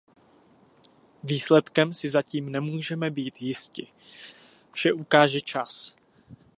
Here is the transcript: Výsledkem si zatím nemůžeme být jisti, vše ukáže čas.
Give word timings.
Výsledkem 1.23 1.93
si 1.93 2.09
zatím 2.09 2.51
nemůžeme 2.51 3.09
být 3.11 3.41
jisti, 3.41 3.87
vše 4.71 4.93
ukáže 4.93 5.41
čas. 5.41 5.95